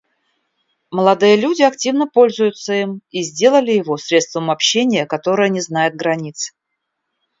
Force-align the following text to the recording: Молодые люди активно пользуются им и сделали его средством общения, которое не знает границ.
Молодые 0.89 1.35
люди 1.37 1.61
активно 1.61 2.07
пользуются 2.07 2.73
им 2.73 3.01
и 3.11 3.21
сделали 3.21 3.73
его 3.73 3.97
средством 3.97 4.49
общения, 4.49 5.05
которое 5.05 5.47
не 5.49 5.61
знает 5.61 5.93
границ. 5.95 6.55